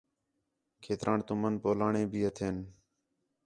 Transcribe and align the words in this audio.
کھیتران 0.83 1.19
تُمن 1.27 1.53
پولاݨے 1.63 2.03
بھی 2.11 2.19
ہتھین 2.25 2.57